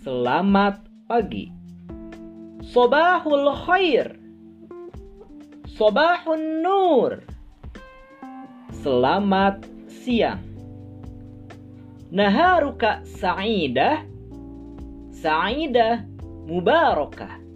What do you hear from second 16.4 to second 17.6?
mubarakah.